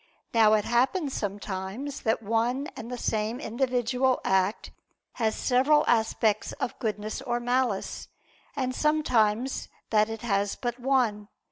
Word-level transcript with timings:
Now 0.33 0.53
it 0.55 0.65
happens 0.65 1.13
sometimes 1.13 2.01
that 2.01 2.23
one 2.23 2.65
and 2.75 2.89
the 2.89 2.97
same 2.97 3.39
individual 3.39 4.19
act 4.25 4.71
has 5.21 5.35
several 5.35 5.85
aspects 5.87 6.53
of 6.53 6.79
goodness 6.79 7.21
or 7.21 7.39
malice, 7.39 8.07
and 8.55 8.73
sometimes 8.73 9.69
that 9.91 10.09
it 10.09 10.23
has 10.23 10.55
but 10.55 10.79
one. 10.79 11.27